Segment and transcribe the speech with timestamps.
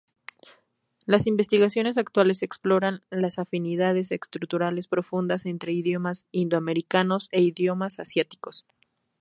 [1.05, 8.65] Las investigaciones actuales exploran las afinidades estructurales profundas entre idiomas indo-americanos e idiomas asiáticos.